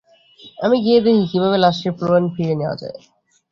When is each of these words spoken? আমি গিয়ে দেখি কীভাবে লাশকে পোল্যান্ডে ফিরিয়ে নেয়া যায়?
আমি 0.57 0.77
গিয়ে 0.83 0.99
দেখি 1.05 1.23
কীভাবে 1.31 1.57
লাশকে 1.59 1.89
পোল্যান্ডে 1.97 2.31
ফিরিয়ে 2.35 2.57
নেয়া 2.59 2.75
যায়? 2.81 2.97